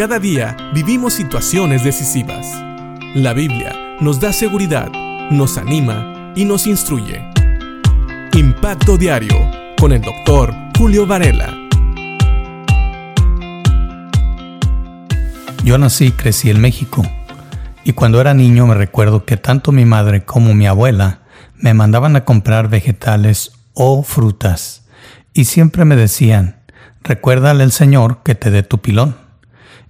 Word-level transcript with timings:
Cada 0.00 0.18
día 0.18 0.56
vivimos 0.72 1.12
situaciones 1.12 1.84
decisivas. 1.84 2.46
La 3.14 3.34
Biblia 3.34 3.98
nos 4.00 4.18
da 4.18 4.32
seguridad, 4.32 4.90
nos 5.30 5.58
anima 5.58 6.32
y 6.34 6.46
nos 6.46 6.66
instruye. 6.66 7.22
Impacto 8.32 8.96
Diario 8.96 9.36
con 9.78 9.92
el 9.92 10.00
doctor 10.00 10.54
Julio 10.78 11.06
Varela. 11.06 11.54
Yo 15.64 15.76
nací 15.76 16.06
y 16.06 16.12
crecí 16.12 16.48
en 16.48 16.62
México. 16.62 17.02
Y 17.84 17.92
cuando 17.92 18.22
era 18.22 18.32
niño 18.32 18.66
me 18.66 18.76
recuerdo 18.76 19.26
que 19.26 19.36
tanto 19.36 19.70
mi 19.70 19.84
madre 19.84 20.24
como 20.24 20.54
mi 20.54 20.66
abuela 20.66 21.18
me 21.56 21.74
mandaban 21.74 22.16
a 22.16 22.24
comprar 22.24 22.70
vegetales 22.70 23.52
o 23.74 24.02
frutas. 24.02 24.82
Y 25.34 25.44
siempre 25.44 25.84
me 25.84 25.94
decían, 25.94 26.56
recuérdale 27.02 27.64
al 27.64 27.72
Señor 27.72 28.22
que 28.22 28.34
te 28.34 28.50
dé 28.50 28.62
tu 28.62 28.78
pilón. 28.78 29.28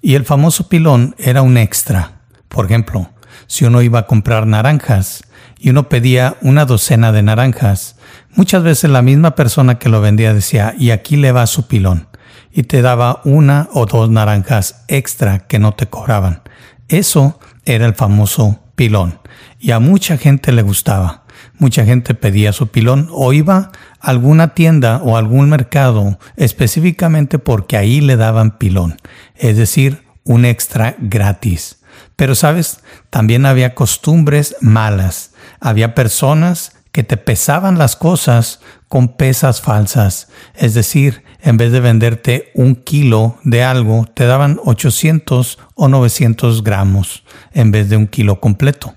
Y 0.03 0.15
el 0.15 0.25
famoso 0.25 0.69
pilón 0.69 1.15
era 1.19 1.43
un 1.43 1.57
extra. 1.57 2.23
Por 2.49 2.67
ejemplo, 2.67 3.11
si 3.47 3.65
uno 3.65 3.83
iba 3.83 4.01
a 4.01 4.07
comprar 4.07 4.47
naranjas 4.47 5.25
y 5.59 5.71
uno 5.71 5.89
pedía 5.89 6.37
una 6.41 6.65
docena 6.65 7.13
de 7.13 7.23
naranjas, 7.23 7.97
muchas 8.35 8.63
veces 8.63 8.91
la 8.91 9.03
misma 9.03 9.35
persona 9.35 9.79
que 9.79 9.89
lo 9.89 10.01
vendía 10.01 10.33
decía, 10.33 10.75
y 10.79 10.91
aquí 10.91 11.17
le 11.17 11.33
va 11.33 11.47
su 11.47 11.67
pilón, 11.67 12.09
y 12.51 12.63
te 12.63 12.81
daba 12.81 13.21
una 13.25 13.69
o 13.73 13.87
dos 13.87 14.09
naranjas 14.09 14.85
extra 14.89 15.41
que 15.41 15.59
no 15.59 15.73
te 15.73 15.87
cobraban. 15.87 16.43
Eso 16.89 17.39
era 17.65 17.87
el 17.87 17.95
famoso 17.95 18.59
pilón, 18.75 19.19
y 19.59 19.73
a 19.73 19.81
mucha 19.81 20.17
gente 20.17 20.53
le 20.53 20.63
gustaba. 20.63 21.20
Mucha 21.61 21.85
gente 21.85 22.15
pedía 22.15 22.55
su 22.55 22.69
pilón 22.69 23.09
o 23.13 23.35
iba 23.35 23.71
a 24.01 24.11
alguna 24.11 24.55
tienda 24.55 25.01
o 25.05 25.19
algún 25.19 25.51
mercado 25.51 26.19
específicamente 26.37 27.39
porque 27.39 27.77
ahí 27.77 28.01
le 28.01 28.17
daban 28.17 28.57
pilón, 28.57 28.97
es 29.37 29.59
decir, 29.59 30.03
un 30.25 30.47
extra 30.47 30.97
gratis. 30.99 31.83
Pero 32.17 32.35
sabes, 32.35 32.81
también 33.11 33.45
había 33.45 33.75
costumbres 33.75 34.57
malas. 34.63 35.33
Había 35.61 35.95
personas 35.95 36.73
que 36.93 37.05
te 37.05 37.19
pesaban 37.19 37.77
las 37.77 37.95
cosas 37.95 38.61
con 38.89 39.17
pesas 39.17 39.61
falsas. 39.61 40.29
Es 40.55 40.73
decir, 40.73 41.25
en 41.43 41.59
vez 41.59 41.73
de 41.73 41.81
venderte 41.81 42.53
un 42.55 42.75
kilo 42.75 43.39
de 43.45 43.65
algo, 43.65 44.07
te 44.15 44.25
daban 44.25 44.59
800 44.65 45.59
o 45.75 45.89
900 45.89 46.65
gramos 46.65 47.25
en 47.53 47.71
vez 47.71 47.91
de 47.91 47.99
un 47.99 48.07
kilo 48.07 48.41
completo. 48.41 48.95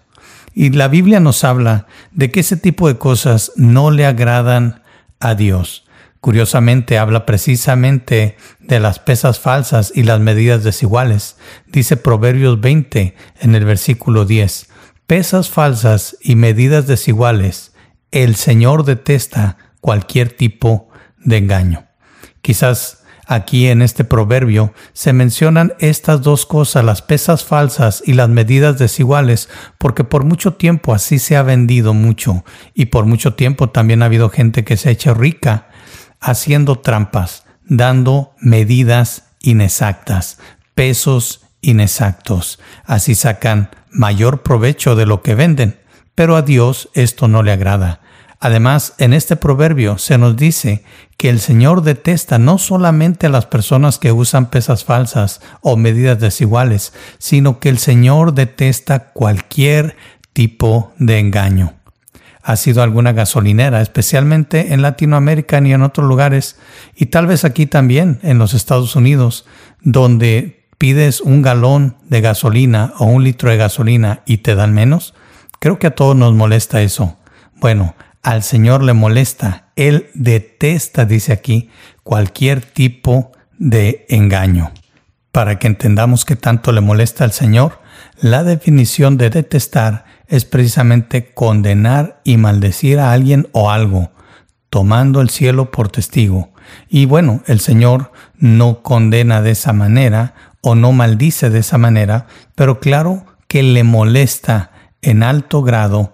Y 0.53 0.69
la 0.71 0.87
Biblia 0.87 1.19
nos 1.19 1.43
habla 1.43 1.87
de 2.11 2.31
que 2.31 2.41
ese 2.41 2.57
tipo 2.57 2.87
de 2.87 2.97
cosas 2.97 3.51
no 3.55 3.91
le 3.91 4.05
agradan 4.05 4.83
a 5.19 5.35
Dios. 5.35 5.85
Curiosamente 6.19 6.97
habla 6.97 7.25
precisamente 7.25 8.37
de 8.59 8.79
las 8.79 8.99
pesas 8.99 9.39
falsas 9.39 9.91
y 9.93 10.03
las 10.03 10.19
medidas 10.21 10.63
desiguales. 10.63 11.35
Dice 11.67 11.97
Proverbios 11.97 12.61
20 12.61 13.15
en 13.41 13.55
el 13.55 13.65
versículo 13.65 14.25
10. 14.25 14.67
Pesas 15.05 15.49
falsas 15.49 16.15
y 16.21 16.35
medidas 16.35 16.87
desiguales. 16.87 17.73
El 18.11 18.35
Señor 18.35 18.85
detesta 18.85 19.57
cualquier 19.81 20.31
tipo 20.31 20.87
de 21.17 21.37
engaño. 21.37 21.87
Quizás 22.41 23.02
Aquí 23.25 23.67
en 23.67 23.81
este 23.81 24.03
proverbio 24.03 24.73
se 24.91 25.13
mencionan 25.13 25.73
estas 25.79 26.21
dos 26.21 26.45
cosas, 26.45 26.83
las 26.83 27.01
pesas 27.01 27.45
falsas 27.45 28.03
y 28.05 28.13
las 28.13 28.29
medidas 28.29 28.77
desiguales, 28.77 29.49
porque 29.77 30.03
por 30.03 30.25
mucho 30.25 30.53
tiempo 30.53 30.93
así 30.93 31.19
se 31.19 31.37
ha 31.37 31.43
vendido 31.43 31.93
mucho 31.93 32.43
y 32.73 32.87
por 32.87 33.05
mucho 33.05 33.33
tiempo 33.33 33.69
también 33.69 34.01
ha 34.01 34.07
habido 34.07 34.29
gente 34.29 34.65
que 34.65 34.75
se 34.75 34.89
ha 34.89 34.91
hecho 34.91 35.13
rica 35.13 35.67
haciendo 36.19 36.79
trampas, 36.79 37.45
dando 37.63 38.33
medidas 38.39 39.29
inexactas, 39.41 40.39
pesos 40.75 41.45
inexactos. 41.61 42.59
Así 42.85 43.15
sacan 43.15 43.69
mayor 43.89 44.43
provecho 44.43 44.95
de 44.95 45.05
lo 45.05 45.21
que 45.21 45.35
venden, 45.35 45.79
pero 46.13 46.35
a 46.35 46.41
Dios 46.41 46.89
esto 46.93 47.27
no 47.27 47.41
le 47.41 47.51
agrada. 47.51 48.01
Además, 48.43 48.93
en 48.97 49.13
este 49.13 49.37
proverbio 49.37 49.97
se 49.97 50.17
nos 50.17 50.35
dice 50.35 50.83
que 51.15 51.29
el 51.29 51.39
Señor 51.39 51.81
detesta 51.81 52.39
no 52.39 52.57
solamente 52.57 53.27
a 53.27 53.29
las 53.29 53.45
personas 53.45 53.99
que 53.99 54.11
usan 54.11 54.49
pesas 54.49 54.83
falsas 54.83 55.39
o 55.61 55.77
medidas 55.77 56.19
desiguales, 56.19 56.91
sino 57.19 57.59
que 57.59 57.69
el 57.69 57.77
Señor 57.77 58.33
detesta 58.33 59.11
cualquier 59.13 59.95
tipo 60.33 60.91
de 60.97 61.19
engaño. 61.19 61.71
Ha 62.41 62.57
sido 62.57 62.83
alguna 62.83 63.13
gasolinera, 63.13 63.81
especialmente 63.81 64.73
en 64.73 64.81
Latinoamérica 64.81 65.61
y 65.61 65.71
en 65.71 65.81
otros 65.81 66.05
lugares, 66.05 66.57
y 66.97 67.05
tal 67.05 67.27
vez 67.27 67.45
aquí 67.45 67.65
también 67.65 68.19
en 68.23 68.39
los 68.39 68.53
Estados 68.53 68.97
Unidos, 68.97 69.45
donde 69.79 70.65
pides 70.77 71.21
un 71.21 71.43
galón 71.43 71.95
de 72.09 72.19
gasolina 72.19 72.91
o 72.97 73.05
un 73.05 73.23
litro 73.23 73.49
de 73.49 73.55
gasolina 73.55 74.19
y 74.25 74.39
te 74.39 74.53
dan 74.53 74.73
menos? 74.73 75.13
Creo 75.59 75.79
que 75.79 75.87
a 75.87 75.95
todos 75.95 76.17
nos 76.17 76.33
molesta 76.33 76.81
eso. 76.81 77.15
Bueno, 77.61 77.95
al 78.23 78.41
Señor 78.41 78.83
le 78.83 78.93
molesta. 78.93 79.67
Él 79.75 80.09
detesta, 80.13 81.05
dice 81.05 81.33
aquí, 81.33 81.69
cualquier 82.03 82.61
tipo 82.61 83.33
de 83.59 84.05
engaño. 84.09 84.71
Para 85.31 85.59
que 85.59 85.67
entendamos 85.67 86.25
que 86.25 86.35
tanto 86.35 86.71
le 86.71 86.81
molesta 86.81 87.25
al 87.25 87.33
Señor, 87.33 87.81
la 88.19 88.43
definición 88.43 89.17
de 89.17 89.29
detestar 89.29 90.05
es 90.27 90.45
precisamente 90.45 91.33
condenar 91.33 92.21
y 92.23 92.37
maldecir 92.37 92.99
a 92.99 93.11
alguien 93.11 93.49
o 93.51 93.69
algo, 93.69 94.11
tomando 94.69 95.21
el 95.21 95.29
cielo 95.29 95.69
por 95.69 95.89
testigo. 95.89 96.53
Y 96.87 97.05
bueno, 97.05 97.43
el 97.45 97.59
Señor 97.59 98.11
no 98.37 98.81
condena 98.81 99.41
de 99.41 99.51
esa 99.51 99.73
manera 99.73 100.33
o 100.61 100.75
no 100.75 100.93
maldice 100.93 101.49
de 101.49 101.59
esa 101.59 101.77
manera, 101.77 102.27
pero 102.55 102.79
claro 102.79 103.25
que 103.47 103.63
le 103.63 103.83
molesta 103.83 104.71
en 105.01 105.23
alto 105.23 105.61
grado 105.61 106.13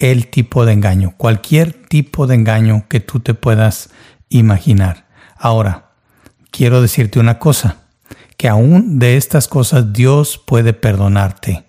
el 0.00 0.26
tipo 0.28 0.64
de 0.64 0.72
engaño, 0.72 1.14
cualquier 1.16 1.72
tipo 1.72 2.26
de 2.26 2.34
engaño 2.34 2.86
que 2.88 3.00
tú 3.00 3.20
te 3.20 3.34
puedas 3.34 3.90
imaginar. 4.28 5.06
Ahora, 5.36 5.92
quiero 6.50 6.82
decirte 6.82 7.20
una 7.20 7.38
cosa, 7.38 7.76
que 8.36 8.48
aún 8.48 8.98
de 8.98 9.18
estas 9.18 9.46
cosas 9.48 9.92
Dios 9.92 10.38
puede 10.44 10.72
perdonarte. 10.72 11.66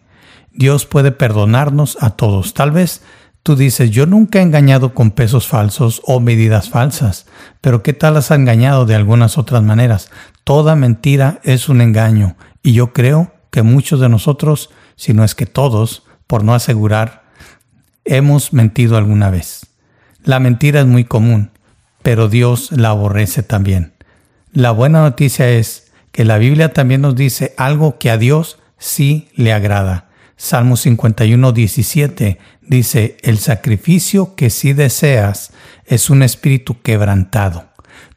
Dios 0.53 0.85
puede 0.85 1.11
perdonarnos 1.11 1.97
a 2.01 2.11
todos. 2.11 2.53
Tal 2.53 2.71
vez 2.71 3.01
tú 3.43 3.57
dices, 3.57 3.91
yo 3.91 4.05
nunca 4.05 4.39
he 4.39 4.41
engañado 4.41 4.93
con 4.93 5.11
pesos 5.11 5.47
falsos 5.47 6.01
o 6.05 6.21
medidas 6.21 6.69
falsas, 6.69 7.25
pero 7.59 7.83
¿qué 7.83 7.91
tal 7.91 8.15
has 8.15 8.31
engañado 8.31 8.85
de 8.85 8.95
algunas 8.95 9.37
otras 9.37 9.61
maneras? 9.63 10.09
Toda 10.45 10.77
mentira 10.77 11.41
es 11.43 11.67
un 11.67 11.81
engaño 11.81 12.37
y 12.63 12.71
yo 12.71 12.93
creo 12.93 13.33
que 13.49 13.63
muchos 13.63 13.99
de 13.99 14.07
nosotros, 14.07 14.69
si 14.95 15.13
no 15.13 15.25
es 15.25 15.35
que 15.35 15.45
todos, 15.45 16.03
por 16.27 16.45
no 16.45 16.53
asegurar 16.53 17.20
hemos 18.05 18.53
mentido 18.53 18.97
alguna 18.97 19.29
vez. 19.29 19.67
La 20.23 20.39
mentira 20.39 20.81
es 20.81 20.85
muy 20.85 21.03
común, 21.03 21.51
pero 22.01 22.29
Dios 22.29 22.71
la 22.71 22.89
aborrece 22.89 23.43
también. 23.43 23.93
La 24.53 24.71
buena 24.71 25.01
noticia 25.01 25.49
es 25.49 25.91
que 26.11 26.25
la 26.25 26.37
Biblia 26.37 26.73
también 26.73 27.01
nos 27.01 27.15
dice 27.15 27.53
algo 27.57 27.97
que 27.97 28.09
a 28.09 28.17
Dios 28.17 28.59
sí 28.77 29.29
le 29.35 29.53
agrada. 29.53 30.09
Salmo 30.35 30.75
51, 30.75 31.51
17 31.51 32.39
dice, 32.61 33.17
el 33.21 33.37
sacrificio 33.37 34.35
que 34.35 34.49
sí 34.49 34.73
deseas 34.73 35.51
es 35.85 36.09
un 36.09 36.23
espíritu 36.23 36.81
quebrantado. 36.81 37.65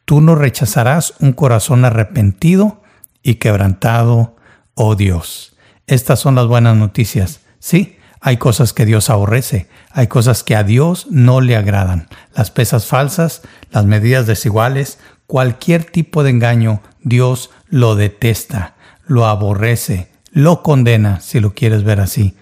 Tú 0.05 0.21
no 0.21 0.35
rechazarás 0.35 1.13
un 1.19 1.33
corazón 1.33 1.85
arrepentido 1.85 2.81
y 3.23 3.35
quebrantado, 3.35 4.35
oh 4.73 4.95
Dios. 4.95 5.55
Estas 5.87 6.19
son 6.19 6.35
las 6.35 6.47
buenas 6.47 6.75
noticias. 6.75 7.41
Sí, 7.59 7.94
hay 8.25 8.37
cosas 8.37 8.73
que 8.73 8.87
Dios 8.87 9.11
aborrece, 9.11 9.67
hay 9.91 10.07
cosas 10.07 10.41
que 10.41 10.55
a 10.55 10.63
Dios 10.63 11.05
no 11.11 11.41
le 11.41 11.55
agradan. 11.55 12.07
Las 12.33 12.49
pesas 12.49 12.87
falsas, 12.87 13.43
las 13.69 13.85
medidas 13.85 14.25
desiguales, 14.25 14.97
cualquier 15.27 15.83
tipo 15.83 16.23
de 16.23 16.31
engaño, 16.31 16.81
Dios 17.03 17.51
lo 17.69 17.93
detesta, 17.93 18.73
lo 19.05 19.27
aborrece, 19.27 20.09
lo 20.31 20.63
condena, 20.63 21.19
si 21.19 21.39
lo 21.39 21.53
quieres 21.53 21.83
ver 21.83 21.99
así. 21.99 22.35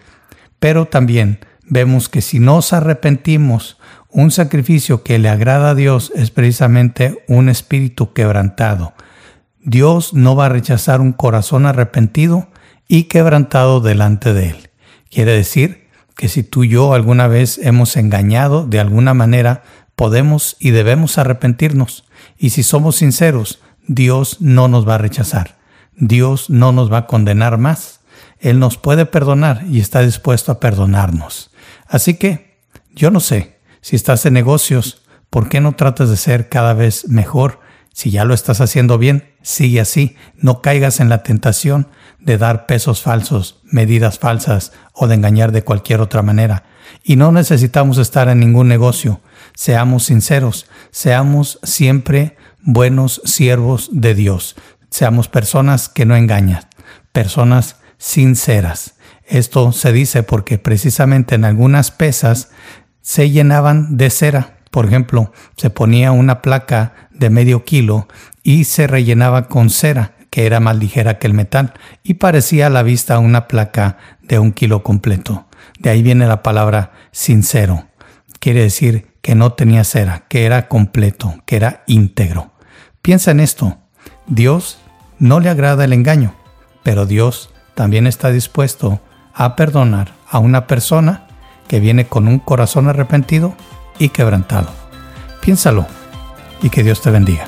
Pero 0.57 0.85
también 0.85 1.39
vemos 1.65 2.07
que 2.07 2.21
si 2.21 2.39
nos 2.39 2.71
arrepentimos, 2.71 3.77
un 4.09 4.31
sacrificio 4.31 5.03
que 5.03 5.19
le 5.19 5.27
agrada 5.27 5.71
a 5.71 5.75
Dios 5.75 6.13
es 6.15 6.31
precisamente 6.31 7.25
un 7.27 7.49
espíritu 7.49 8.13
quebrantado. 8.13 8.93
Dios 9.59 10.13
no 10.13 10.37
va 10.37 10.45
a 10.45 10.49
rechazar 10.49 11.01
un 11.01 11.11
corazón 11.11 11.65
arrepentido 11.65 12.47
y 12.87 13.03
quebrantado 13.09 13.81
delante 13.81 14.33
de 14.33 14.51
Él. 14.51 14.69
Quiere 15.13 15.33
decir 15.33 15.89
que 16.15 16.27
si 16.27 16.41
tú 16.41 16.63
y 16.63 16.69
yo 16.69 16.93
alguna 16.93 17.27
vez 17.27 17.59
hemos 17.59 17.97
engañado 17.97 18.65
de 18.65 18.79
alguna 18.79 19.13
manera, 19.13 19.61
podemos 19.95 20.55
y 20.59 20.71
debemos 20.71 21.19
arrepentirnos. 21.19 22.05
Y 22.35 22.49
si 22.49 22.63
somos 22.63 22.95
sinceros, 22.95 23.61
Dios 23.87 24.41
no 24.41 24.67
nos 24.67 24.87
va 24.87 24.95
a 24.95 24.97
rechazar. 24.97 25.59
Dios 25.95 26.49
no 26.49 26.71
nos 26.71 26.91
va 26.91 26.97
a 26.97 27.05
condenar 27.05 27.59
más. 27.59 27.99
Él 28.39 28.57
nos 28.57 28.77
puede 28.77 29.05
perdonar 29.05 29.63
y 29.69 29.79
está 29.79 30.01
dispuesto 30.01 30.51
a 30.51 30.59
perdonarnos. 30.59 31.51
Así 31.87 32.15
que, 32.15 32.57
yo 32.95 33.11
no 33.11 33.19
sé, 33.19 33.59
si 33.81 33.95
estás 33.95 34.25
en 34.25 34.33
negocios, 34.33 35.03
¿por 35.29 35.47
qué 35.47 35.61
no 35.61 35.73
tratas 35.73 36.09
de 36.09 36.17
ser 36.17 36.49
cada 36.49 36.73
vez 36.73 37.07
mejor 37.07 37.59
Si 37.93 38.09
ya 38.09 38.25
lo 38.25 38.33
estás 38.33 38.59
haciendo 38.59 38.97
bien, 38.97 39.31
sigue 39.43 39.79
así. 39.79 40.17
No 40.35 40.61
caigas 40.61 40.99
en 40.99 41.09
la 41.09 41.21
tentación 41.23 41.87
de 42.19 42.39
dar 42.39 42.65
pesos 42.65 43.01
falsos, 43.01 43.61
medidas 43.63 44.17
falsas 44.17 44.73
o 44.93 45.07
de 45.07 45.15
engañar 45.15 45.51
de 45.51 45.63
cualquier 45.63 46.01
otra 46.01 46.23
manera. 46.23 46.63
Y 47.03 47.15
no 47.15 47.31
necesitamos 47.31 47.99
estar 47.99 48.29
en 48.29 48.39
ningún 48.39 48.67
negocio. 48.67 49.21
Seamos 49.55 50.05
sinceros, 50.05 50.65
seamos 50.89 51.59
siempre 51.61 52.35
buenos 52.61 53.21
siervos 53.25 53.89
de 53.91 54.15
Dios. 54.15 54.55
Seamos 54.89 55.27
personas 55.27 55.87
que 55.87 56.05
no 56.05 56.15
engañan, 56.15 56.65
personas 57.11 57.77
sinceras. 57.97 58.95
Esto 59.25 59.71
se 59.71 59.93
dice 59.93 60.23
porque 60.23 60.57
precisamente 60.57 61.35
en 61.35 61.45
algunas 61.45 61.91
pesas 61.91 62.49
se 63.01 63.29
llenaban 63.29 63.97
de 63.97 64.09
cera. 64.09 64.52
Por 64.73 64.87
ejemplo, 64.87 65.31
se 65.55 65.69
ponía 65.69 66.11
una 66.11 66.41
placa 66.41 67.07
de 67.11 67.29
medio 67.29 67.63
kilo 67.63 68.07
y 68.41 68.63
se 68.63 68.87
rellenaba 68.87 69.47
con 69.47 69.69
cera, 69.69 70.15
que 70.31 70.47
era 70.47 70.59
más 70.59 70.75
ligera 70.77 71.19
que 71.19 71.27
el 71.27 71.35
metal, 71.35 71.73
y 72.01 72.15
parecía 72.15 72.65
a 72.65 72.69
la 72.71 72.81
vista 72.81 73.19
una 73.19 73.47
placa 73.47 73.99
de 74.23 74.39
un 74.39 74.51
kilo 74.51 74.81
completo. 74.81 75.45
De 75.77 75.91
ahí 75.91 76.01
viene 76.01 76.25
la 76.25 76.41
palabra 76.41 76.91
sincero. 77.11 77.85
Quiere 78.39 78.61
decir 78.61 79.13
que 79.21 79.35
no 79.35 79.53
tenía 79.53 79.83
cera, 79.83 80.25
que 80.27 80.43
era 80.43 80.67
completo, 80.69 81.35
que 81.45 81.57
era 81.57 81.83
íntegro. 81.85 82.51
Piensa 83.03 83.29
en 83.29 83.41
esto. 83.41 83.77
Dios 84.25 84.79
no 85.19 85.39
le 85.39 85.49
agrada 85.49 85.85
el 85.85 85.93
engaño, 85.93 86.33
pero 86.81 87.05
Dios 87.05 87.51
también 87.75 88.07
está 88.07 88.31
dispuesto 88.31 89.01
a 89.35 89.55
perdonar 89.55 90.13
a 90.27 90.39
una 90.39 90.65
persona 90.65 91.27
que 91.67 91.79
viene 91.79 92.07
con 92.07 92.27
un 92.27 92.39
corazón 92.39 92.87
arrepentido 92.87 93.55
y 94.03 94.09
quebrantado. 94.09 94.67
Piénsalo 95.41 95.87
y 96.61 96.69
que 96.69 96.83
Dios 96.83 97.01
te 97.01 97.09
bendiga. 97.09 97.47